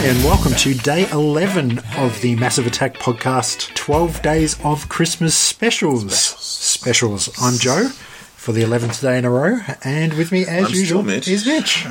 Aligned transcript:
Hi, 0.00 0.06
and 0.06 0.24
welcome 0.24 0.54
to 0.54 0.72
day 0.72 1.10
11 1.10 1.78
of 1.98 2.18
the 2.22 2.34
Massive 2.36 2.66
Attack 2.66 2.94
podcast 2.94 3.74
12 3.74 4.22
Days 4.22 4.56
of 4.64 4.88
Christmas 4.88 5.34
Specials. 5.34 6.18
Specials. 6.18 7.28
I'm 7.38 7.58
Joe 7.58 7.88
for 8.34 8.52
the 8.52 8.62
11th 8.62 9.02
day 9.02 9.18
in 9.18 9.26
a 9.26 9.30
row, 9.30 9.58
and 9.84 10.14
with 10.14 10.32
me, 10.32 10.46
as 10.46 10.68
I'm 10.68 10.72
usual, 10.72 11.02
still 11.02 11.02
Mitch. 11.02 11.28
is 11.28 11.44
Mitch. 11.46 11.84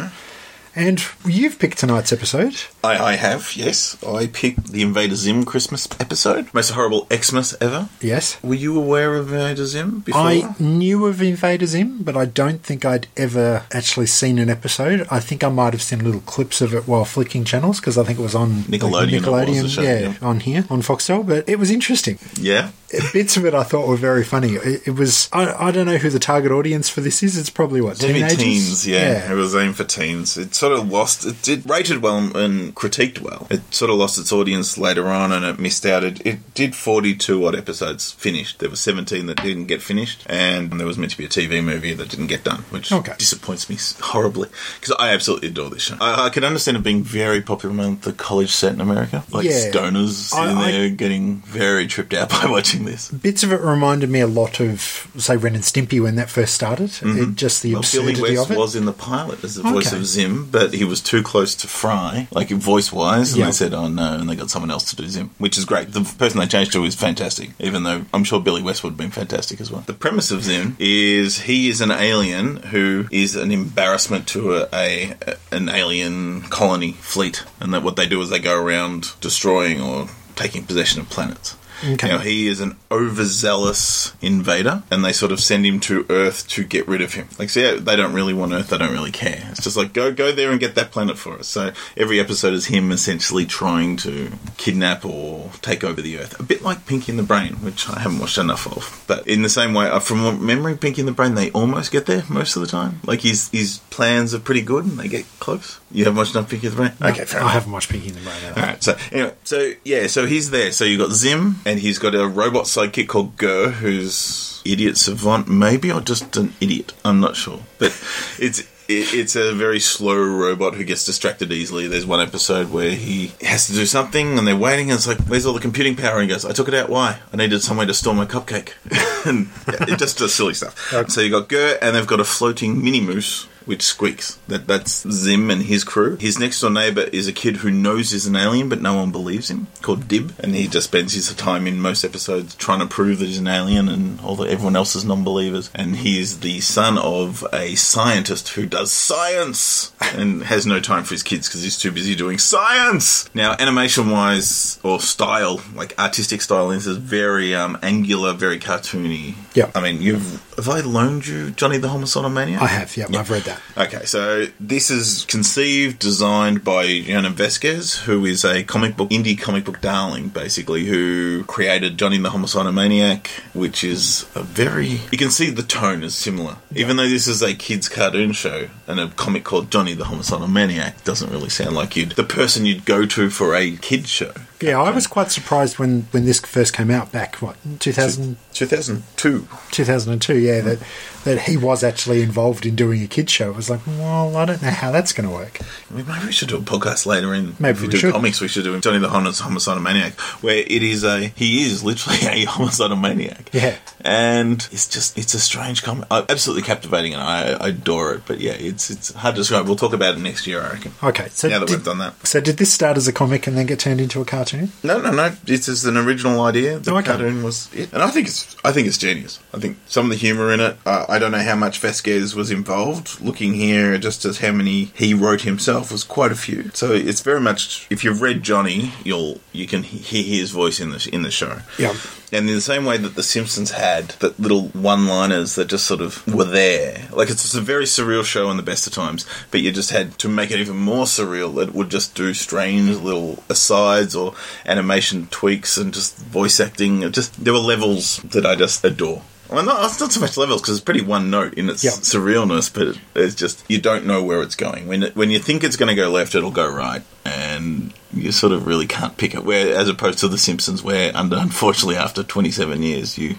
And 0.76 1.04
you've 1.26 1.60
picked 1.60 1.80
tonight's 1.80 2.14
episode. 2.14 2.56
I, 2.84 2.98
I 2.98 3.16
have, 3.16 3.56
yes. 3.56 4.02
I 4.04 4.28
picked 4.28 4.72
the 4.72 4.82
Invader 4.82 5.16
Zim 5.16 5.44
Christmas 5.44 5.88
episode. 6.00 6.54
Most 6.54 6.72
horrible 6.72 7.08
Xmas 7.14 7.56
ever. 7.60 7.90
Yes. 8.02 8.42
Were 8.44 8.56
you 8.56 8.78
aware 8.78 9.16
of 9.16 9.32
Invader 9.34 9.66
Zim 9.66 10.00
before? 10.00 10.22
I 10.22 10.56
knew 10.60 11.06
of 11.06 11.22
Invader 11.22 11.66
Zim, 11.66 12.04
but 12.04 12.16
I 12.16 12.26
don't 12.26 12.64
think 12.64 12.86
I'd 12.86 13.08
ever 13.18 13.66
actually 13.72 14.06
seen 14.06 14.40
an 14.40 14.50
episode. 14.50 15.08
I 15.12 15.20
think 15.20 15.44
I 15.44 15.50
might 15.50 15.74
have 15.74 15.82
seen 15.82 16.04
little 16.04 16.22
clips 16.22 16.62
of 16.62 16.74
it 16.74 16.88
while 16.88 17.06
flicking 17.06 17.44
channels 17.44 17.80
because 17.80 17.98
I 17.98 18.04
think 18.04 18.20
it 18.20 18.24
was 18.24 18.36
on 18.36 18.64
Nickelodeon 18.64 19.20
Nickelodeon, 19.20 19.70
show, 19.70 19.82
yeah, 19.82 20.00
yeah. 20.00 20.14
on 20.22 20.40
here 20.40 20.66
on 20.70 20.82
Foxtel. 20.82 21.26
But 21.28 21.50
it 21.50 21.58
was 21.60 21.72
interesting. 21.72 22.20
yeah. 22.40 22.72
Bits 23.14 23.38
of 23.38 23.46
it 23.46 23.54
I 23.54 23.64
thought 23.64 23.88
were 23.88 23.96
very 23.96 24.24
funny. 24.24 24.54
It, 24.54 24.88
it 24.88 24.92
was 24.92 25.30
I, 25.32 25.68
I 25.68 25.72
don't 25.72 25.86
know 25.86 25.98
who 25.98 26.10
the 26.10 26.20
target 26.20 26.52
audience 26.52 26.90
for 26.90 27.02
this 27.02 27.22
is. 27.22 27.38
It's 27.38 27.50
probably 27.50 27.82
what 27.82 27.98
teenagers. 27.98 28.38
teens, 28.38 28.88
yeah. 28.88 29.32
It 29.32 29.36
was 29.36 29.56
aimed 29.56 29.76
for 29.78 29.84
teens. 29.84 30.38
It 30.38 30.56
sort 30.56 30.74
of 30.74 30.90
lost, 30.90 31.26
it 31.26 31.42
did 31.42 31.70
rated 31.70 32.02
well 32.02 32.18
and 32.36 32.74
critiqued 32.76 33.20
well. 33.22 33.48
It 33.52 33.62
sort 33.74 33.92
of 33.92 33.98
lost 33.98 34.18
its 34.18 34.32
audience 34.32 34.78
later 34.78 35.08
on 35.08 35.32
and 35.32 35.46
it 35.46 35.60
missed 35.60 35.86
out. 35.86 36.04
It, 36.04 36.26
it 36.26 36.54
did 36.56 36.76
42 36.76 37.46
odd 37.46 37.56
episodes 37.56 38.12
finished. 38.14 38.60
There 38.60 38.70
were 38.70 38.76
17 38.76 39.26
that 39.28 39.42
didn't 39.44 39.66
get 39.68 39.82
finished 39.82 40.24
and 40.28 40.72
there 40.80 40.88
was 40.88 40.98
meant 40.98 41.12
to 41.12 41.18
be 41.18 41.26
a 41.26 41.30
TV 41.30 41.64
movie 41.64 41.94
that 41.94 42.10
didn't 42.10 42.28
get 42.28 42.44
done, 42.44 42.62
which 42.72 42.92
Okay. 42.92 43.14
disappoints 43.18 43.70
me 43.70 43.78
horribly 44.04 44.50
because 44.80 44.96
I 45.00 45.10
absolutely 45.14 45.50
adore 45.50 45.70
this 45.70 45.84
show. 45.84 45.98
I, 46.02 46.26
I 46.26 46.30
can 46.30 46.44
understand 46.44 46.78
it 46.78 46.84
being 46.84 47.04
very 47.04 47.42
popular 47.42 47.74
among 47.74 47.98
the 48.00 48.14
college 48.14 48.50
set 48.52 48.74
in 48.74 48.82
America. 48.82 49.24
Like 49.32 49.46
Yeah. 49.46 49.70
stoners 49.72 50.34
I- 50.34 50.52
in 50.52 50.58
there 50.58 50.90
getting 50.90 51.38
very 51.42 51.86
tripped 51.86 52.14
out 52.14 52.30
by 52.42 52.46
watching 52.50 52.79
this. 52.86 53.10
Bits 53.12 53.44
of 53.44 53.52
it 53.52 53.62
reminded 53.62 54.10
me 54.10 54.20
a 54.20 54.28
lot 54.28 54.60
of 54.60 55.08
say 55.18 55.36
Ren 55.38 55.56
and 55.56 55.64
Stimpy 55.64 56.02
when 56.02 56.16
that 56.16 56.30
first 56.30 56.54
started. 56.56 56.92
It, 57.02 57.36
just 57.36 57.62
the 57.64 57.70
Mm-hmm. 57.74 57.74
Well, 57.80 57.82
Billy 58.04 58.14
absurdity 58.14 58.38
West 58.38 58.50
of 58.50 58.56
it. 58.56 58.60
was 58.60 58.76
in 58.76 58.86
the 58.86 58.94
pilot 58.94 59.44
as 59.44 59.56
the 59.56 59.64
voice 59.64 59.92
of 59.94 60.06
Zim, 60.06 60.46
but 60.52 60.74
he 60.74 60.84
was 60.84 61.02
too 61.02 61.22
close 61.24 61.56
to 61.56 61.68
Fry, 61.68 62.28
like 62.32 62.50
voice 62.50 62.92
wise, 62.92 63.32
and 63.32 63.40
Yeah. 63.40 63.46
they 63.48 63.52
said, 63.52 63.74
"Oh 63.74 63.88
no," 63.88 64.14
and 64.14 64.30
they 64.30 64.36
got 64.36 64.50
someone 64.50 64.72
else 64.72 64.84
to 64.86 64.96
do 64.96 65.08
Zim, 65.08 65.30
which 65.38 65.58
is 65.58 65.66
great. 65.66 65.92
The 65.94 66.02
person 66.18 66.40
they 66.40 66.48
changed 66.48 66.72
to 66.74 66.84
is 66.86 66.96
fantastic, 66.96 67.52
even 67.60 67.84
though 67.84 68.06
I'm 68.14 68.24
sure 68.24 68.40
Billy 68.40 68.62
West 68.62 68.84
would 68.84 68.92
have 68.92 68.98
been 68.98 69.12
fantastic 69.12 69.62
as 69.62 69.72
well. 69.72 69.84
The 69.86 69.94
premise 69.94 70.32
of 70.32 70.44
Zim 70.44 70.76
is 70.80 71.42
he 71.42 71.70
is 71.70 71.82
an 71.82 71.92
alien 71.92 72.58
who 72.58 73.08
is 73.12 73.36
an 73.36 73.52
embarrassment 73.52 74.28
to 74.30 74.56
a, 74.56 74.68
a 74.74 75.16
an 75.52 75.70
alien 75.70 76.42
colony 76.44 76.94
fleet, 76.94 77.44
and 77.60 77.74
that 77.74 77.84
what 77.84 77.96
they 77.96 78.08
do 78.08 78.22
is 78.22 78.30
they 78.30 78.40
go 78.40 78.56
around 78.56 79.12
destroying 79.22 79.82
or 79.82 80.08
taking 80.36 80.64
possession 80.64 81.02
of 81.02 81.10
planets. 81.10 81.56
Okay. 81.84 82.08
Now, 82.08 82.20
he 82.20 82.48
is 82.48 82.60
an 82.60 82.76
overzealous 82.92 84.14
invader, 84.22 84.84
and 84.92 85.04
they 85.04 85.14
sort 85.14 85.32
of 85.32 85.40
send 85.40 85.66
him 85.66 85.80
to 85.82 86.06
Earth 86.10 86.48
to 86.50 86.64
get 86.64 86.88
rid 86.88 87.02
of 87.02 87.14
him. 87.14 87.28
Like, 87.38 87.50
so 87.50 87.60
yeah, 87.60 87.76
they 87.80 87.96
don't 87.96 88.14
really 88.14 88.34
want 88.34 88.54
Earth; 88.54 88.70
they 88.70 88.78
don't 88.78 88.92
really 88.92 89.12
care. 89.12 89.48
It's 89.52 89.64
just 89.64 89.78
like 89.78 89.94
go 89.94 90.12
go 90.12 90.32
there 90.32 90.52
and 90.52 90.60
get 90.60 90.76
that 90.76 90.92
planet 90.92 91.18
for 91.18 91.38
us. 91.40 91.48
So 91.48 91.72
every 91.96 92.20
episode 92.20 92.54
is 92.54 92.66
him 92.68 92.92
essentially 92.92 93.46
trying 93.46 93.98
to 93.98 94.32
kidnap 94.58 95.06
or 95.06 95.52
take 95.62 95.84
over 95.84 96.02
the 96.02 96.18
Earth, 96.18 96.40
a 96.40 96.44
bit 96.44 96.62
like 96.64 96.86
Pinky 96.86 97.12
in 97.12 97.18
the 97.18 97.24
Brain, 97.24 97.54
which 97.56 97.88
I 97.90 98.00
haven't 98.00 98.20
watched 98.20 98.38
enough 98.38 98.66
of. 98.68 99.04
But 99.08 99.28
in 99.28 99.42
the 99.42 99.50
same 99.50 99.74
way, 99.74 99.88
uh, 99.88 100.00
from 100.00 100.46
memory, 100.46 100.76
Pinky 100.78 101.02
in 101.02 101.06
the 101.06 101.12
Brain, 101.12 101.36
they 101.36 101.52
almost 101.52 101.92
get 101.92 102.06
there 102.06 102.24
most 102.30 102.56
of 102.56 102.62
the 102.62 102.68
time. 102.68 103.00
Like 103.06 103.22
his 103.22 103.50
his 103.50 103.78
plans 103.90 104.34
are 104.34 104.40
pretty 104.40 104.62
good, 104.62 104.86
and 104.86 104.98
they 105.00 105.08
get 105.08 105.26
close. 105.40 105.80
You 105.92 106.04
haven't 106.06 106.18
watched 106.18 106.36
enough 106.36 106.50
Pinky 106.50 106.68
in 106.68 106.72
the 106.72 106.78
Brain? 106.78 106.92
Okay, 107.02 107.26
fair 107.26 107.40
I 107.40 107.44
enough. 107.44 107.54
haven't 107.54 107.72
watched 107.72 107.90
Pinky 107.90 108.10
in 108.10 108.16
the 108.16 108.22
Brain. 108.22 108.36
either. 108.46 108.60
All 108.62 108.68
right. 108.68 108.84
So 108.84 108.98
anyway, 109.12 109.34
so 109.44 109.72
yeah, 109.84 110.08
so 110.08 110.26
he's 110.26 110.50
there. 110.52 110.72
So 110.72 110.86
you've 110.86 111.00
got 111.00 111.12
Zim, 111.12 111.56
and 111.70 111.80
he's 111.80 112.00
got 112.00 112.16
a 112.16 112.28
robot 112.28 112.66
sidekick 112.66 113.08
called 113.08 113.38
GIR, 113.38 113.70
who's 113.82 114.62
idiot 114.66 114.98
savant, 114.98 115.48
maybe, 115.48 115.92
or 115.92 116.02
just 116.02 116.36
an 116.38 116.54
idiot. 116.60 116.94
I'm 117.06 117.20
not 117.20 117.36
sure, 117.36 117.60
but 117.78 117.92
it's. 118.40 118.60
it- 118.60 118.68
It's 118.92 119.36
a 119.36 119.54
very 119.54 119.80
slow 119.80 120.18
robot 120.18 120.74
who 120.74 120.84
gets 120.84 121.06
distracted 121.06 121.52
easily. 121.52 121.88
There's 121.88 122.08
one 122.08 122.20
episode 122.22 122.72
where 122.72 122.90
he 122.90 123.32
has 123.46 123.68
to 123.68 123.74
do 123.74 123.86
something 123.86 124.36
and 124.40 124.48
they're 124.48 124.58
waiting, 124.58 124.90
and 124.90 124.98
it's 124.98 125.06
like, 125.06 125.20
Where's 125.30 125.46
all 125.46 125.54
the 125.54 125.60
computing 125.68 125.96
power? 125.96 126.16
And 126.20 126.24
he 126.28 126.28
goes, 126.36 126.44
I 126.44 126.54
took 126.54 126.68
it 126.68 126.74
out. 126.74 126.90
Why? 126.90 127.20
I 127.32 127.38
needed 127.38 127.62
somewhere 127.62 127.86
to 127.86 127.94
store 127.94 128.16
my 128.16 128.26
cupcake. 128.26 128.72
and 129.30 129.48
it 129.88 130.00
just 130.00 130.18
does 130.18 130.34
silly 130.34 130.56
stuff. 130.56 130.74
So 131.12 131.22
you 131.22 131.30
got 131.30 131.50
GIR, 131.50 131.78
and 131.84 131.96
they've 131.96 132.08
got 132.14 132.20
a 132.20 132.24
floating 132.24 132.84
mini 132.84 133.00
moose 133.00 133.48
which 133.70 133.84
squeaks. 133.84 134.40
That 134.48 134.66
that's 134.66 135.08
Zim 135.12 135.52
and 135.52 135.62
his 135.62 135.84
crew. 135.84 136.16
His 136.16 136.40
next 136.40 136.60
door 136.60 136.72
neighbor 136.72 137.02
is 137.02 137.28
a 137.28 137.32
kid 137.32 137.58
who 137.58 137.70
knows 137.70 138.10
he's 138.10 138.26
an 138.26 138.36
alien, 138.36 138.68
but 138.68 138.82
no 138.82 138.96
one 138.96 139.12
believes 139.12 139.52
him. 139.52 139.68
Called 139.84 140.08
Dib, 140.08 140.34
and 140.40 140.56
he 140.56 140.68
just 140.68 140.88
spends 140.88 141.14
his 141.14 141.32
time 141.36 141.68
in 141.68 141.80
most 141.80 142.04
episodes 142.04 142.56
trying 142.56 142.80
to 142.80 142.88
prove 142.88 143.20
that 143.20 143.28
he's 143.28 143.38
an 143.38 143.48
alien, 143.48 143.88
and 143.88 144.20
all 144.22 144.36
the, 144.36 144.50
everyone 144.50 144.76
else 144.76 144.96
is 144.96 145.06
non-believers. 145.06 145.70
And 145.76 145.98
he's 145.98 146.40
the 146.40 146.62
son 146.62 146.98
of 146.98 147.46
a 147.54 147.76
scientist 147.76 148.50
who 148.50 148.66
does 148.66 148.92
science 148.92 149.92
and 150.16 150.42
has 150.46 150.66
no 150.66 150.80
time 150.80 151.04
for 151.04 151.14
his 151.14 151.22
kids 151.22 151.48
because 151.48 151.62
he's 151.62 151.78
too 151.78 151.92
busy 151.92 152.16
doing 152.16 152.40
science. 152.40 153.30
Now, 153.36 153.56
animation-wise 153.60 154.80
or 154.82 155.00
style, 155.00 155.62
like 155.76 155.94
artistic 156.00 156.42
style, 156.42 156.72
is 156.72 156.88
very 156.88 157.54
um, 157.54 157.78
angular, 157.84 158.34
very 158.34 158.58
cartoony. 158.58 159.36
Yeah. 159.60 159.72
I 159.76 159.82
mean, 159.82 160.02
you've 160.02 160.42
have 160.56 160.70
I 160.70 160.80
loaned 160.80 161.28
you 161.28 161.52
Johnny 161.52 161.78
the 161.78 161.90
Homicidal 161.90 162.30
Maniac? 162.30 162.62
I 162.62 162.68
have, 162.68 162.96
yeah, 162.96 163.08
I've 163.14 163.30
read 163.30 163.44
that. 163.44 163.62
Okay, 163.78 164.06
so 164.06 164.48
this 164.58 164.90
is 164.90 165.26
conceived, 165.26 166.00
designed 166.00 166.64
by 166.64 166.86
Jhonen 166.86 167.34
Vasquez, 167.34 168.00
who 168.00 168.26
is 168.26 168.46
a 168.46 168.64
comic 168.64 168.96
book, 168.96 169.10
indie 169.10 169.38
comic 169.38 169.66
book 169.66 169.82
darling, 169.82 170.30
basically, 170.30 170.86
who 170.86 171.44
created 171.44 171.98
Johnny 171.98 172.18
the 172.20 172.30
Homicidal 172.30 172.72
Maniac, 172.72 173.28
which 173.54 173.84
is 173.84 174.26
a 174.34 174.44
very. 174.44 175.02
You 175.12 175.18
can 175.18 175.30
see 175.30 175.50
the 175.50 175.64
tone 175.64 176.04
is 176.04 176.16
similar. 176.16 176.56
Even 176.74 176.96
though 176.96 177.10
this 177.10 177.28
is 177.28 177.42
a 177.42 177.54
kids' 177.54 177.90
cartoon 177.90 178.32
show, 178.32 178.70
and 178.88 179.00
a 179.00 179.10
comic 179.10 179.44
called 179.44 179.72
Johnny 179.72 179.94
the 179.94 180.06
Homicidal 180.06 180.48
Maniac 180.48 181.04
doesn't 181.04 181.30
really 181.32 181.50
sound 181.50 181.76
like 181.76 181.98
you'd. 181.98 182.12
the 182.12 182.24
person 182.24 182.66
you'd 182.66 182.86
go 182.86 183.06
to 183.06 183.30
for 183.30 183.56
a 183.56 183.76
kids' 183.76 184.10
show. 184.10 184.32
Yeah, 184.62 184.82
I 184.82 184.92
was 184.92 185.08
quite 185.08 185.32
surprised 185.32 185.80
when, 185.80 186.02
when 186.12 186.26
this 186.26 186.40
first 186.42 186.74
came 186.74 186.92
out 186.92 187.12
back, 187.14 187.36
what, 187.38 187.56
2000, 187.80 188.38
2002. 188.54 189.48
2002, 189.72 190.38
yeah, 190.38 190.60
mm. 190.60 190.64
that, 190.66 190.80
that 191.24 191.42
he 191.44 191.56
was 191.56 191.82
actually 191.84 192.22
involved 192.22 192.66
in 192.66 192.76
doing 192.76 193.02
a 193.02 193.08
kids' 193.08 193.32
show. 193.32 193.54
I 193.54 193.56
was 193.56 193.70
like, 193.70 193.86
well, 193.88 194.36
I 194.36 194.44
don't 194.46 194.62
know 194.62 194.70
how 194.70 194.92
that's 194.92 195.14
going 195.14 195.30
to 195.30 195.34
work. 195.34 195.62
I 195.90 195.94
mean, 195.94 196.06
maybe 196.06 196.26
we 196.26 196.32
should 196.34 196.50
do 196.50 196.58
a 196.58 196.62
podcast 196.62 197.06
later 197.06 197.34
in. 197.34 197.56
Maybe 197.58 197.78
if 197.78 197.82
we, 197.82 197.88
we 197.88 197.92
do 197.92 197.98
should. 198.00 198.14
comics, 198.14 198.42
we 198.42 198.50
should 198.50 198.66
do 198.66 198.78
Johnny 198.82 199.00
the 199.00 199.08
Homicidal 199.08 199.82
Maniac, 199.82 200.20
where 200.42 200.58
it 200.58 200.84
is 200.84 201.06
a 201.06 201.28
he 201.28 201.64
is 201.64 201.84
literally 201.84 202.20
a 202.26 202.46
homicidal 202.50 202.98
maniac. 202.98 203.50
Yeah. 203.54 203.78
And 204.02 204.68
it's 204.72 204.88
just 204.88 205.18
it's 205.18 205.34
a 205.34 205.40
strange 205.40 205.84
comic, 205.84 206.08
absolutely 206.12 206.64
captivating, 206.64 207.14
and 207.14 207.22
I, 207.22 207.54
I 207.54 207.68
adore 207.70 208.14
it. 208.14 208.22
But 208.26 208.40
yeah, 208.40 208.54
it's 208.54 208.90
it's 208.90 209.14
hard 209.14 209.36
to 209.36 209.42
describe. 209.42 209.66
We'll 209.66 209.76
talk 209.76 209.94
about 209.94 210.16
it 210.16 210.20
next 210.20 210.48
year, 210.48 210.62
I 210.62 210.72
reckon. 210.72 210.94
Okay, 211.04 211.28
so 211.30 211.48
Now 211.48 211.60
that 211.60 211.68
did, 211.68 211.76
we've 211.78 211.86
done 211.86 211.98
that. 212.00 212.26
So 212.28 212.40
did 212.42 212.58
this 212.58 212.72
start 212.74 212.98
as 212.98 213.08
a 213.08 213.14
comic 213.14 213.48
and 213.48 213.58
then 213.58 213.66
get 213.66 213.80
turned 213.80 214.02
into 214.02 214.22
a 214.22 214.26
cartoon? 214.26 214.72
No, 214.84 215.00
no, 215.02 215.12
no. 215.12 215.34
It's 215.46 215.66
just 215.68 215.86
an 215.86 215.98
original 215.98 216.42
idea. 216.42 216.80
The 216.80 216.92
Oh, 216.92 216.98
okay. 216.98 217.08
cartoon 217.08 217.44
was 217.44 217.70
it, 217.74 217.92
and 217.94 218.02
I 218.02 218.10
think 218.10 218.28
it's 218.28 218.56
I 218.64 218.72
think 218.72 218.88
it's 218.88 218.98
genius. 218.98 219.40
I 219.54 219.60
think 219.60 219.78
some 219.88 220.06
of 220.06 220.12
the 220.12 220.18
humor 220.18 220.52
in 220.54 220.60
it. 220.60 220.78
Uh, 220.86 221.06
I 221.10 221.20
don't 221.20 221.32
know 221.32 221.40
how 221.44 221.56
much 221.56 221.80
Vasquez 221.80 222.36
was 222.36 222.52
involved. 222.52 223.22
Looking 223.22 223.54
here, 223.54 223.98
just 223.98 224.26
as 224.26 224.40
how 224.40 224.52
many 224.52 224.86
he 224.96 225.14
wrote 225.14 225.42
himself 225.42 225.92
was 225.92 226.04
quite 226.04 226.32
a 226.32 226.36
few. 226.36 226.72
So 226.74 226.92
it's 226.94 227.22
very 227.22 227.42
much. 227.42 227.88
If 227.90 228.04
you've 228.04 228.22
read 228.22 228.44
Johnny, 228.44 228.94
you'll 229.04 229.40
you 229.52 229.68
can 229.68 229.84
hear 229.84 230.24
his 230.24 230.52
voice 230.52 230.80
in 230.80 230.92
the 230.92 231.10
in 231.12 231.22
the 231.24 231.32
show. 231.32 231.60
Yeah. 231.78 231.96
And 232.32 232.48
in 232.48 232.56
the 232.56 232.62
same 232.62 232.86
way 232.86 232.98
that 232.98 233.16
The 233.16 233.24
Simpsons 233.24 233.72
had 233.72 234.10
that 234.20 234.40
little 234.40 234.68
one-liners 234.70 235.56
that 235.56 235.68
just 235.68 235.86
sort 235.86 236.02
of 236.02 236.26
were 236.28 236.44
there, 236.44 237.08
like 237.12 237.30
it's, 237.30 237.56
a 237.56 237.62
very 237.62 237.86
surreal 237.86 238.24
show 238.24 238.52
in 238.52 238.58
the 238.58 238.64
best 238.64 238.86
of 238.86 238.94
times, 238.94 239.26
but 239.50 239.62
you 239.62 239.72
just 239.72 239.90
had 239.90 240.18
to 240.20 240.30
make 240.30 240.52
it 240.52 240.60
even 240.60 240.78
more 240.78 241.06
surreal. 241.06 241.62
It 241.62 241.74
would 241.74 241.90
just 241.90 242.14
do 242.14 242.34
strange 242.36 242.98
little 242.98 243.44
asides 243.50 244.16
or 244.16 244.36
animation 244.66 245.28
tweaks 245.28 245.78
and 245.78 245.94
just 245.94 246.18
voice 246.18 246.60
acting. 246.60 247.02
It 247.02 247.14
just 247.14 247.44
there 247.44 247.54
were 247.54 247.60
levels 247.60 248.18
that 248.18 248.46
I 248.46 248.56
just 248.56 248.84
adore. 248.86 249.24
Well, 249.50 249.66
not, 249.66 249.84
it's 249.84 250.00
not 250.00 250.12
so 250.12 250.20
much 250.22 250.38
levels 250.38 250.62
because 250.62 250.76
it's 250.76 250.84
pretty 250.86 251.02
one 251.02 251.32
note 251.32 251.56
in 251.56 251.70
its 251.70 251.84
Yeah. 251.84 251.92
surrealness, 251.92 252.72
but 252.72 253.00
it's 253.20 253.34
just 253.34 253.64
you 253.68 253.82
don't 253.82 254.06
know 254.06 254.24
where 254.24 254.44
it's 254.44 254.56
going. 254.56 254.88
When 254.88 255.02
it, 255.02 255.16
when 255.16 255.32
you 255.32 255.40
think 255.40 255.64
it's 255.64 255.76
going 255.76 255.90
to 255.90 255.96
go 255.96 256.12
left, 256.12 256.36
it'll 256.36 256.52
go 256.52 256.70
right, 256.70 257.02
and 257.26 257.92
you 258.14 258.32
sort 258.32 258.52
of 258.54 258.66
really 258.68 258.88
can't 258.88 259.16
pick 259.18 259.34
it. 259.36 259.44
Where 259.44 259.76
as 259.76 259.88
opposed 259.88 260.20
to 260.20 260.28
The 260.28 260.38
Simpsons, 260.38 260.82
where 260.84 261.16
under 261.16 261.36
unfortunately 261.38 261.96
after 261.98 262.24
twenty 262.24 262.52
seven 262.52 262.82
years, 262.84 263.18
you 263.18 263.36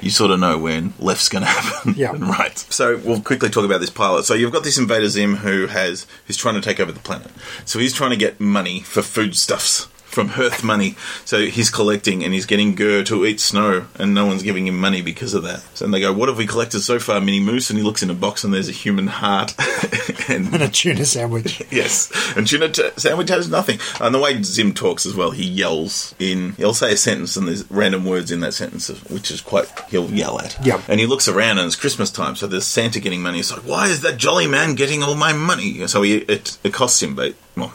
you 0.00 0.10
sort 0.10 0.30
of 0.30 0.38
know 0.38 0.56
when 0.56 0.94
left's 1.00 1.28
going 1.28 1.42
to 1.44 1.48
happen 1.50 1.94
Yeah. 1.96 2.12
and 2.12 2.22
right. 2.22 2.56
So 2.56 2.96
we'll 2.98 3.20
quickly 3.20 3.48
talk 3.50 3.64
about 3.64 3.80
this 3.80 3.90
pilot. 3.90 4.24
So 4.24 4.34
you've 4.34 4.52
got 4.52 4.62
this 4.64 4.78
invader 4.78 5.08
Zim 5.08 5.36
who 5.36 5.66
has 5.66 6.06
who's 6.26 6.36
trying 6.36 6.54
to 6.54 6.60
take 6.60 6.78
over 6.80 6.92
the 6.92 7.00
planet. 7.00 7.30
So 7.64 7.78
he's 7.78 7.92
trying 7.94 8.10
to 8.10 8.16
get 8.16 8.38
money 8.40 8.80
for 8.80 9.02
foodstuffs. 9.02 9.88
From 10.08 10.28
Hearth 10.28 10.64
money. 10.64 10.96
So 11.24 11.46
he's 11.46 11.70
collecting 11.70 12.24
and 12.24 12.32
he's 12.32 12.46
getting 12.46 12.74
GIR 12.74 13.04
to 13.04 13.26
eat 13.26 13.40
snow, 13.40 13.86
and 13.96 14.14
no 14.14 14.26
one's 14.26 14.42
giving 14.42 14.66
him 14.66 14.78
money 14.80 15.02
because 15.02 15.34
of 15.34 15.42
that. 15.44 15.60
So 15.74 15.86
they 15.86 16.00
go, 16.00 16.12
"What 16.12 16.28
have 16.28 16.38
we 16.38 16.46
collected 16.46 16.80
so 16.80 16.98
far, 16.98 17.20
Mini 17.20 17.40
Moose?" 17.40 17.70
And 17.70 17.78
he 17.78 17.84
looks 17.84 18.02
in 18.02 18.10
a 18.10 18.14
box 18.14 18.42
and 18.42 18.52
there's 18.52 18.68
a 18.68 18.72
human 18.72 19.06
heart 19.06 19.54
and 20.28 20.52
And 20.52 20.62
a 20.62 20.68
tuna 20.68 21.04
sandwich. 21.04 21.62
Yes, 21.70 22.10
and 22.36 22.46
tuna 22.46 22.70
t- 22.70 22.88
sandwich 22.96 23.28
has 23.28 23.48
nothing. 23.48 23.78
And 24.00 24.14
the 24.14 24.18
way 24.18 24.42
Zim 24.42 24.72
talks 24.72 25.04
as 25.06 25.14
well, 25.14 25.30
he 25.30 25.44
yells 25.44 26.14
in. 26.18 26.52
He'll 26.52 26.74
say 26.74 26.92
a 26.92 26.96
sentence, 26.96 27.36
and 27.36 27.46
there's 27.46 27.70
random 27.70 28.04
words 28.04 28.30
in 28.30 28.40
that 28.40 28.54
sentence, 28.54 28.88
which 29.10 29.30
is 29.30 29.40
quite. 29.40 29.66
He'll 29.90 30.10
yell 30.10 30.40
at. 30.40 30.56
Yep. 30.64 30.80
And 30.88 30.98
he 30.98 31.06
looks 31.06 31.28
around, 31.28 31.58
and 31.58 31.66
it's 31.66 31.76
Christmas 31.76 32.10
time, 32.10 32.34
so 32.34 32.46
there's 32.46 32.66
Santa 32.66 32.98
getting 33.00 33.22
money. 33.22 33.36
He's 33.38 33.52
like, 33.52 33.60
"Why 33.60 33.88
is 33.88 34.00
that 34.00 34.16
jolly 34.16 34.46
man 34.46 34.74
getting 34.74 35.02
all 35.02 35.14
my 35.14 35.32
money?" 35.32 35.86
So 35.86 36.02
he 36.02 36.16
it 36.16 36.58
costs 36.72 37.02
him, 37.02 37.14
but 37.14 37.34
well, 37.56 37.72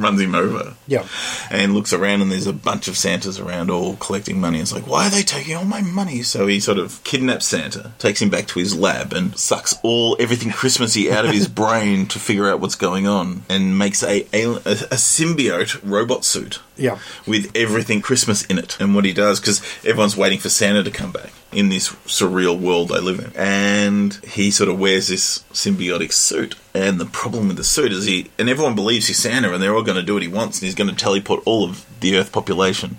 runs 0.00 0.20
him 0.20 0.34
over. 0.34 0.74
Yep. 0.86 1.06
And 1.50 1.74
looks 1.74 1.92
around, 1.92 2.22
and 2.22 2.30
there's 2.32 2.46
a 2.46 2.52
bunch 2.52 2.88
of 2.88 2.96
Santas 2.96 3.38
around, 3.38 3.70
all 3.70 3.96
collecting 3.96 4.40
money. 4.40 4.58
It's 4.60 4.72
like, 4.72 4.86
why 4.86 5.06
are 5.06 5.10
they 5.10 5.22
taking 5.22 5.54
all 5.56 5.64
my 5.64 5.82
money? 5.82 6.22
So 6.22 6.46
he 6.46 6.60
sort 6.60 6.78
of 6.78 7.02
kidnaps 7.04 7.46
Santa, 7.46 7.92
takes 7.98 8.20
him 8.22 8.30
back 8.30 8.46
to 8.48 8.58
his 8.58 8.76
lab, 8.76 9.12
and 9.12 9.36
sucks 9.38 9.78
all 9.82 10.16
everything 10.18 10.50
Christmassy 10.50 11.10
out 11.12 11.24
of 11.24 11.32
his 11.32 11.48
brain 11.62 12.06
to 12.06 12.18
figure 12.18 12.48
out 12.48 12.60
what's 12.60 12.74
going 12.74 13.06
on, 13.06 13.42
and 13.48 13.78
makes 13.78 14.02
a 14.02 14.26
a, 14.32 14.44
a 14.54 14.96
symbiote 14.96 15.80
robot 15.82 16.24
suit 16.24 16.60
Yeah. 16.76 16.98
with 17.26 17.50
everything 17.54 18.00
Christmas 18.00 18.44
in 18.46 18.58
it. 18.58 18.78
And 18.80 18.94
what 18.94 19.04
he 19.04 19.12
does, 19.12 19.40
because 19.40 19.62
everyone's 19.84 20.16
waiting 20.16 20.38
for 20.38 20.48
Santa 20.48 20.82
to 20.82 20.90
come 20.90 21.12
back 21.12 21.32
in 21.52 21.68
this 21.68 21.90
surreal 22.06 22.58
world 22.58 22.88
they 22.88 23.00
live 23.00 23.18
in. 23.18 23.32
And 23.36 24.14
he 24.24 24.50
sort 24.50 24.70
of 24.70 24.78
wears 24.78 25.08
this 25.08 25.40
symbiotic 25.52 26.12
suit. 26.12 26.54
And 26.74 27.00
the 27.00 27.06
problem 27.06 27.48
with 27.48 27.56
the 27.56 27.64
suit 27.64 27.92
is 27.92 28.04
he, 28.04 28.30
and 28.38 28.48
everyone 28.48 28.74
believes 28.74 29.08
he's 29.08 29.18
Santa 29.18 29.52
and 29.52 29.62
they're 29.62 29.74
all 29.74 29.82
going 29.82 29.96
to 29.96 30.02
do 30.02 30.14
what 30.14 30.22
he 30.22 30.28
wants 30.28 30.58
and 30.58 30.66
he's 30.66 30.74
going 30.74 30.90
to 30.90 30.96
teleport 30.96 31.42
all 31.44 31.64
of 31.64 31.86
the 32.00 32.16
Earth 32.16 32.32
population 32.32 32.98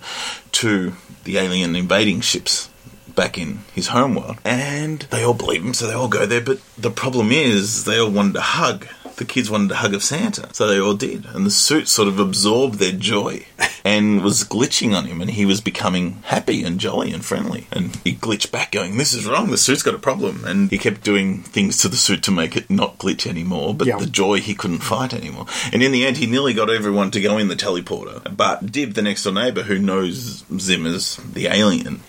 to 0.53 0.93
the 1.23 1.37
alien 1.37 1.75
invading 1.75 2.21
ships 2.21 2.69
back 3.15 3.37
in 3.37 3.59
his 3.73 3.87
homeworld. 3.87 4.37
And 4.43 4.99
they 5.11 5.23
all 5.23 5.33
believe 5.33 5.63
him, 5.63 5.73
so 5.73 5.87
they 5.87 5.93
all 5.93 6.07
go 6.07 6.25
there. 6.25 6.41
But 6.41 6.59
the 6.77 6.91
problem 6.91 7.31
is, 7.31 7.85
they 7.85 7.99
all 7.99 8.09
wanted 8.09 8.35
a 8.37 8.41
hug. 8.41 8.87
The 9.21 9.27
kids 9.27 9.51
wanted 9.51 9.69
a 9.69 9.75
hug 9.75 9.93
of 9.93 10.01
Santa, 10.03 10.51
so 10.51 10.65
they 10.67 10.79
all 10.79 10.95
did. 10.95 11.25
And 11.27 11.45
the 11.45 11.51
suit 11.51 11.87
sort 11.87 12.07
of 12.07 12.17
absorbed 12.17 12.79
their 12.79 12.91
joy 12.91 13.45
and 13.85 14.23
was 14.23 14.43
glitching 14.43 14.97
on 14.97 15.05
him, 15.05 15.21
and 15.21 15.29
he 15.29 15.45
was 15.45 15.61
becoming 15.61 16.23
happy 16.25 16.63
and 16.63 16.79
jolly 16.79 17.13
and 17.13 17.23
friendly. 17.23 17.67
And 17.71 17.95
he 17.97 18.15
glitched 18.15 18.51
back, 18.51 18.71
going, 18.71 18.97
This 18.97 19.13
is 19.13 19.27
wrong, 19.27 19.51
the 19.51 19.59
suit's 19.59 19.83
got 19.83 19.93
a 19.93 19.99
problem. 19.99 20.43
And 20.43 20.71
he 20.71 20.79
kept 20.79 21.03
doing 21.03 21.43
things 21.43 21.77
to 21.77 21.87
the 21.87 21.97
suit 21.97 22.23
to 22.23 22.31
make 22.31 22.57
it 22.57 22.67
not 22.71 22.97
glitch 22.97 23.27
anymore, 23.27 23.75
but 23.75 23.85
Yeah. 23.85 23.99
the 23.99 24.07
joy 24.07 24.39
he 24.39 24.55
couldn't 24.55 24.79
fight 24.79 25.13
anymore. 25.13 25.45
And 25.71 25.83
in 25.83 25.91
the 25.91 26.03
end, 26.03 26.17
he 26.17 26.25
nearly 26.25 26.55
got 26.55 26.71
everyone 26.71 27.11
to 27.11 27.21
go 27.21 27.37
in 27.37 27.47
the 27.47 27.55
teleporter. 27.55 28.35
But 28.35 28.71
Dib, 28.71 28.95
the 28.95 29.03
next 29.03 29.21
door 29.23 29.33
neighbour, 29.33 29.61
who 29.61 29.77
knows 29.77 30.43
Zim 30.57 30.87
as 30.87 31.17
the 31.17 31.45
alien, 31.45 32.01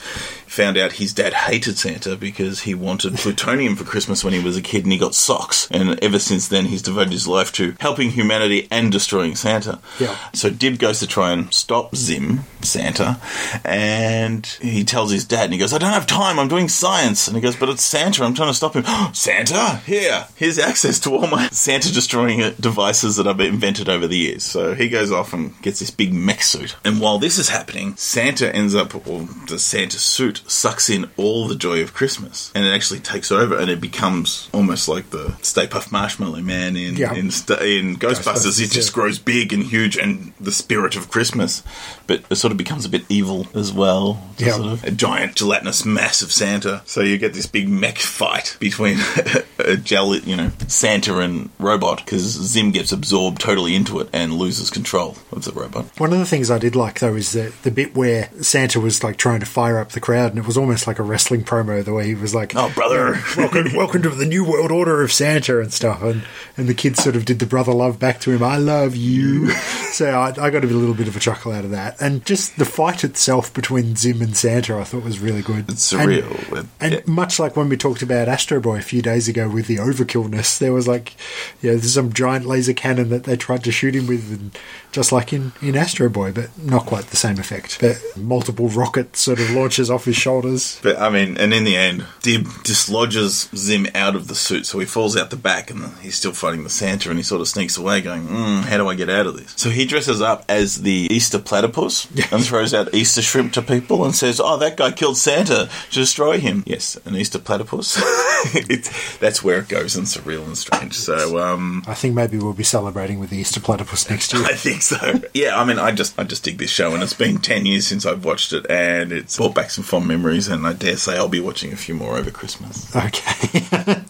found 0.52 0.76
out 0.76 0.93
his 0.93 1.14
dad 1.14 1.32
hated 1.32 1.78
Santa 1.78 2.14
because 2.14 2.60
he 2.60 2.75
wanted 2.75 3.14
plutonium 3.14 3.75
for 3.75 3.84
Christmas 3.84 4.22
when 4.22 4.34
he 4.34 4.40
was 4.40 4.56
a 4.56 4.62
kid 4.62 4.84
and 4.84 4.93
he 4.93 4.99
got 4.99 5.14
socks. 5.14 5.66
And 5.70 5.99
ever 6.04 6.19
since 6.19 6.46
then, 6.49 6.66
he's 6.66 6.82
devoted 6.82 7.10
his 7.10 7.26
life 7.26 7.52
to 7.52 7.75
helping 7.81 8.10
humanity 8.10 8.69
and 8.70 8.93
destroying 8.93 9.34
Santa. 9.34 9.81
Yeah. 9.99 10.14
So 10.34 10.50
Dib 10.50 10.78
goes 10.78 11.00
to 11.00 11.06
try 11.06 11.32
and 11.32 11.52
stop 11.54 11.96
Zim, 11.96 12.40
Santa, 12.64 13.20
and 13.64 14.46
he 14.60 14.84
tells 14.84 15.10
his 15.10 15.24
dad, 15.24 15.44
and 15.44 15.52
he 15.52 15.58
goes, 15.58 15.72
I 15.72 15.78
don't 15.78 15.92
have 15.92 16.06
time, 16.06 16.38
I'm 16.38 16.48
doing 16.48 16.68
science. 16.68 17.26
And 17.26 17.36
he 17.36 17.40
goes, 17.42 17.56
But 17.56 17.68
it's 17.68 17.82
Santa, 17.82 18.24
I'm 18.24 18.34
trying 18.34 18.50
to 18.50 18.54
stop 18.54 18.74
him. 18.74 18.84
Santa, 19.14 19.76
here, 19.86 20.26
here's 20.36 20.58
access 20.58 20.98
to 21.00 21.10
all 21.10 21.26
my 21.26 21.48
Santa 21.52 21.92
destroying 21.92 22.42
uh, 22.42 22.54
devices 22.60 23.16
that 23.16 23.26
I've 23.26 23.40
invented 23.40 23.88
over 23.88 24.06
the 24.06 24.16
years. 24.18 24.44
So 24.44 24.74
he 24.74 24.88
goes 24.88 25.10
off 25.12 25.32
and 25.32 25.60
gets 25.62 25.80
this 25.80 25.90
big 25.90 26.12
mech 26.12 26.42
suit. 26.42 26.76
And 26.84 27.00
while 27.00 27.18
this 27.18 27.38
is 27.38 27.48
happening, 27.48 27.96
Santa 27.96 28.54
ends 28.54 28.74
up, 28.74 28.94
or 29.06 29.26
the 29.48 29.58
Santa 29.58 29.98
suit 29.98 30.42
sucks 30.46 30.90
in 30.90 31.10
all 31.16 31.46
the 31.48 31.56
joy 31.56 31.82
of 31.82 31.94
Christmas. 31.94 32.52
And 32.54 32.64
it 32.64 32.70
actually 32.70 33.00
takes 33.00 33.30
over 33.32 33.56
and 33.58 33.70
it 33.70 33.80
becomes 33.80 34.48
almost 34.52 34.88
like 34.88 35.10
the 35.10 35.36
Stay 35.42 35.66
Puft 35.66 35.92
Marshmallow 35.92 36.40
Man 36.40 36.76
in, 36.76 36.96
Yeah. 36.96 37.12
in, 37.12 37.26
in 37.26 37.30
Ghostbusters. 37.30 37.98
Ghostbusters, 37.98 38.60
It 38.62 38.70
just 38.70 38.90
yeah. 38.90 38.94
grows 38.94 39.18
big 39.18 39.52
and 39.52 39.62
huge 39.62 39.96
and 39.96 40.32
the 40.40 40.52
spirit 40.52 40.96
of 40.96 41.10
Christmas. 41.10 41.62
But 42.06 42.24
it 42.30 42.36
sort 42.52 42.60
of 42.60 42.66
becomes 42.66 42.84
a 42.84 42.88
bit 42.90 43.04
evil 43.08 43.46
as 43.54 43.72
well. 43.72 44.20
Yeah. 44.37 44.56
Sort 44.56 44.69
of 44.69 44.84
a 44.84 44.90
giant 44.90 45.37
gelatinous 45.37 45.87
mass 45.87 46.20
of 46.20 46.31
Santa. 46.31 46.82
So 46.84 47.00
you 47.00 47.16
get 47.16 47.32
this 47.32 47.46
big 47.46 47.69
mech 47.69 47.99
fight 47.99 48.56
between 48.60 48.99
a 49.58 49.76
gel, 49.76 50.14
you 50.16 50.37
know, 50.37 50.50
Santa 50.66 51.19
and 51.19 51.49
robot 51.58 52.04
because 52.04 52.22
Zim 52.22 52.70
gets 52.70 52.93
absorbed 52.93 53.40
totally 53.40 53.75
into 53.75 54.00
it 54.00 54.10
and 54.12 54.34
loses 54.34 54.69
control 54.69 55.16
of 55.31 55.44
the 55.44 55.52
robot. 55.52 55.87
One 55.99 56.12
of 56.12 56.19
the 56.19 56.26
things 56.26 56.50
I 56.50 56.58
did 56.58 56.76
like 56.76 56.99
though 57.00 57.14
is 57.14 57.32
the 57.32 57.54
the 57.62 57.70
bit 57.70 57.94
where 57.94 58.28
Santa 58.43 58.81
was 58.81 59.02
like 59.02 59.16
trying 59.16 59.40
to 59.40 59.46
fire 59.46 59.78
up 59.78 59.93
the 59.93 60.00
crowd, 60.00 60.31
and 60.31 60.38
it 60.38 60.46
was 60.46 60.58
almost 60.58 60.87
like 60.87 60.98
a 60.98 61.02
wrestling 61.02 61.44
promo. 61.44 61.82
The 61.82 61.94
way 61.94 62.06
he 62.06 62.14
was 62.14 62.34
like, 62.34 62.52
Oh, 62.55 62.70
brother. 62.75 63.19
welcome, 63.37 63.72
welcome 63.75 64.02
to 64.02 64.10
the 64.10 64.26
new 64.26 64.44
world 64.44 64.72
order 64.72 65.02
of 65.02 65.12
Santa 65.12 65.60
and 65.60 65.72
stuff," 65.72 66.02
and 66.02 66.25
and 66.56 66.69
the 66.69 66.75
kids 66.75 67.02
sort 67.02 67.16
of 67.16 67.25
did 67.25 67.38
the 67.38 67.46
brother 67.46 67.72
love 67.72 67.98
back 67.98 68.20
to 68.20 68.31
him. 68.31 68.43
I 68.43 68.58
love 68.58 68.94
you. 68.96 69.50
so 69.93 70.10
I, 70.10 70.28
I 70.38 70.50
got 70.50 70.64
a 70.64 70.66
little 70.66 70.94
bit 70.94 71.08
of 71.08 71.16
a 71.16 71.20
chuckle 71.20 71.52
out 71.52 71.64
of 71.64 71.70
that, 71.70 72.00
and 72.00 72.25
just 72.26 72.41
the 72.50 72.64
fight 72.64 73.04
itself 73.04 73.52
between 73.54 73.96
Zim 73.96 74.20
and 74.22 74.36
Santa, 74.36 74.78
I 74.78 74.84
thought 74.84 75.04
was 75.04 75.18
really 75.20 75.42
good. 75.42 75.68
It's 75.70 75.92
And- 75.92 76.02
surreal. 76.02 76.58
It- 76.58 76.66
and 76.80 76.92
yeah. 76.94 77.00
much 77.06 77.38
like 77.38 77.56
when 77.56 77.68
we 77.68 77.76
talked 77.76 78.02
about 78.02 78.28
Astro 78.28 78.60
Boy 78.60 78.78
a 78.78 78.82
few 78.82 79.02
days 79.02 79.28
ago 79.28 79.48
with 79.48 79.66
the 79.66 79.76
overkillness, 79.76 80.58
there 80.58 80.72
was 80.72 80.86
like, 80.88 81.14
you 81.60 81.70
know, 81.70 81.76
there's 81.76 81.94
some 81.94 82.12
giant 82.12 82.46
laser 82.46 82.72
cannon 82.72 83.08
that 83.10 83.24
they 83.24 83.36
tried 83.36 83.64
to 83.64 83.72
shoot 83.72 83.94
him 83.94 84.06
with, 84.06 84.30
and 84.30 84.58
just 84.92 85.12
like 85.12 85.32
in, 85.32 85.52
in 85.62 85.76
Astro 85.76 86.08
Boy, 86.08 86.32
but 86.32 86.50
not 86.62 86.86
quite 86.86 87.06
the 87.08 87.16
same 87.16 87.38
effect. 87.38 87.78
But 87.80 87.98
multiple 88.16 88.68
rockets 88.68 89.20
sort 89.20 89.40
of 89.40 89.50
launches 89.50 89.90
off 89.90 90.04
his 90.04 90.16
shoulders. 90.16 90.78
But 90.82 90.98
I 90.98 91.08
mean, 91.08 91.36
and 91.38 91.54
in 91.54 91.64
the 91.64 91.76
end, 91.76 92.04
Dib 92.22 92.46
dislodges 92.64 93.48
Zim 93.54 93.86
out 93.94 94.16
of 94.16 94.28
the 94.28 94.34
suit, 94.34 94.66
so 94.66 94.78
he 94.78 94.86
falls 94.86 95.16
out 95.16 95.30
the 95.30 95.36
back, 95.36 95.70
and 95.70 95.92
he's 96.02 96.16
still 96.16 96.32
fighting 96.32 96.64
the 96.64 96.70
Santa, 96.70 97.08
and 97.10 97.18
he 97.18 97.22
sort 97.22 97.40
of 97.40 97.48
sneaks 97.48 97.76
away, 97.76 98.00
going, 98.00 98.26
mm, 98.26 98.62
"How 98.64 98.76
do 98.76 98.88
I 98.88 98.94
get 98.94 99.08
out 99.08 99.26
of 99.26 99.36
this?" 99.36 99.52
So 99.56 99.70
he 99.70 99.84
dresses 99.86 100.20
up 100.20 100.44
as 100.48 100.82
the 100.82 101.06
Easter 101.10 101.38
platypus 101.38 102.06
and 102.32 102.44
throws 102.44 102.75
out 102.75 102.94
Easter 102.94 103.23
shrimp 103.23 103.52
to 103.55 103.62
people, 103.62 104.05
and 104.05 104.14
says, 104.14 104.40
"Oh, 104.43 104.56
that 104.58 104.76
guy 104.76 104.90
killed 104.93 105.17
Santa 105.17 105.69
to 105.90 105.94
destroy 105.94 106.38
him." 106.38 106.62
Yes, 106.67 106.99
an 107.05 107.17
Easter 107.17 107.38
platypus. 107.38 107.96
it's, 108.55 109.17
that's 109.19 109.43
where 109.43 109.58
it 109.61 109.69
goes 109.69 109.96
and 109.96 110.06
surreal 110.06 110.44
and 110.44 110.56
strange. 110.56 110.94
So, 110.94 111.38
um, 111.38 111.82
I 111.87 111.94
think 111.94 112.14
maybe 112.14 112.38
we'll 112.38 112.52
be 112.52 112.64
celebrating 112.64 113.20
with 113.20 113.31
the 113.31 113.37
Easter 113.37 113.61
platypus 113.61 114.08
next 114.11 114.32
year. 114.32 114.44
I 114.44 114.55
think 114.55 114.82
so. 114.82 115.20
Yeah, 115.34 115.61
I 115.61 115.64
mean, 115.64 115.79
I 115.79 115.93
just 115.93 116.19
I 116.19 116.25
just 116.25 116.44
dig 116.44 116.58
this 116.58 116.70
show, 116.70 116.94
and 116.94 117.02
it's 117.02 117.14
been 117.14 117.38
ten 117.38 117.67
years 117.67 117.87
since 117.87 118.06
I've 118.06 118.25
watched 118.25 118.52
it, 118.52 118.67
and 118.70 119.12
it's 119.12 119.37
brought 119.37 119.55
back 119.55 119.70
some 119.70 119.84
fond 119.84 120.06
memories, 120.06 120.49
and 120.49 120.67
I 120.67 120.73
dare 120.73 120.96
say 120.96 121.17
I'll 121.17 121.29
be 121.29 121.40
watching 121.40 121.73
a 121.73 121.76
few 121.76 121.94
more 121.94 122.17
over 122.17 122.31
Christmas. 122.31 122.94
Okay. 122.96 123.62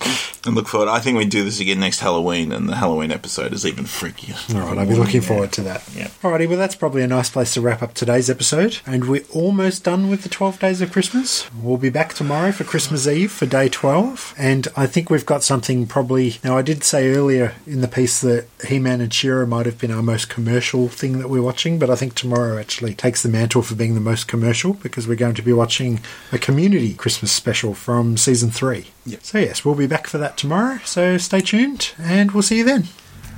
And 0.45 0.57
look 0.57 0.67
forward. 0.67 0.89
I 0.89 0.99
think 0.99 1.17
we 1.17 1.25
do 1.25 1.45
this 1.45 1.61
again 1.61 1.79
next 1.79 2.01
Halloween, 2.01 2.51
and 2.51 2.69
the 2.69 2.75
Halloween 2.75 3.13
episode 3.13 3.53
is 3.53 3.65
even 3.65 3.85
freakier. 3.85 4.55
All 4.55 4.69
right, 4.69 4.77
I'll 4.77 4.87
be 4.87 4.95
looking 4.95 5.21
forward 5.21 5.53
to 5.53 5.63
that. 5.63 5.89
Yeah. 5.95 6.09
Alrighty, 6.23 6.49
well, 6.49 6.59
that's 6.59 6.75
probably 6.75 7.03
a 7.03 7.07
nice 7.07 7.31
place 7.31 7.55
to 7.55 7.61
wrap 7.61 7.81
up 7.81 7.95
today's 7.95 8.29
episode. 8.29 8.79
And 8.85 9.09
we're 9.09 9.25
almost 9.33 9.85
done 9.85 10.11
with 10.11 10.25
the 10.25 10.29
12 10.29 10.59
days 10.59 10.81
of 10.81 10.91
Christmas. 10.91 11.49
We'll 11.55 11.77
be 11.77 11.91
back 11.91 12.15
tomorrow 12.15 12.51
for 12.51 12.65
Christmas 12.65 13.07
Eve 13.07 13.31
for 13.31 13.47
day 13.47 13.69
12. 13.69 14.35
And 14.37 14.67
I 14.77 14.87
think 14.87 15.11
we've 15.11 15.25
got 15.25 15.45
something 15.45 15.87
probably. 15.87 16.39
Now, 16.43 16.57
I 16.59 16.63
did 16.63 16.83
say 16.83 17.15
earlier 17.15 17.55
in 17.65 17.81
the 17.81 17.89
piece 17.89 18.21
that 18.23 18.49
He 18.67 18.81
Man 18.81 19.01
and 19.01 19.15
She-Ra 19.15 19.47
might 19.47 19.67
have 19.67 19.79
been 19.79 19.93
our 19.93 20.03
most 20.03 20.29
commercial 20.29 20.89
thing 20.89 21.19
that 21.21 21.31
we're 21.31 21.43
watching, 21.43 21.79
but 21.79 21.89
I 21.89 21.95
think 21.95 22.15
tomorrow 22.15 22.59
actually 22.59 22.95
takes 22.95 23.23
the 23.23 23.29
mantle 23.29 23.63
for 23.63 23.77
being 23.77 23.95
the 23.95 24.01
most 24.01 24.27
commercial 24.27 24.75
because 24.75 25.07
we're 25.07 25.15
going 25.15 25.35
to 25.37 25.43
be 25.43 25.53
watching 25.53 26.01
a 26.33 26.39
community 26.39 26.95
Christmas 26.95 27.31
special 27.31 27.75
from 27.75 28.17
season 28.17 28.51
three. 28.51 28.89
Yeah. 29.07 29.19
So, 29.23 29.39
yes, 29.39 29.65
we'll 29.65 29.75
be 29.77 29.87
back 29.87 30.07
for 30.09 30.19
that 30.19 30.32
tomorrow. 30.37 30.79
So, 30.85 31.19
stay 31.19 31.41
tuned 31.41 31.93
and 31.99 32.33
we'll 32.33 32.43
see 32.43 32.59
you 32.59 32.65
then. 32.65 32.89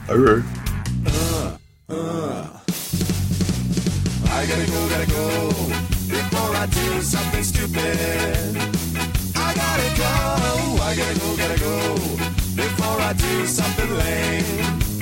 Uru. 0.08 0.42
I 4.44 4.46
gotta 4.46 4.66
go, 4.70 4.88
gotta 4.88 5.10
go 5.10 5.50
before 6.08 6.56
I 6.56 6.66
do 6.66 7.00
something 7.02 7.42
stupid. 7.42 8.56
I 9.36 9.54
gotta 9.54 9.96
go, 9.96 10.82
I 10.82 10.94
gotta 10.96 11.18
go, 11.18 11.36
gotta 11.36 11.60
go 11.60 11.94
before 12.54 13.00
I 13.00 13.12
do 13.14 13.46
something 13.46 13.90
lame. 13.96 14.93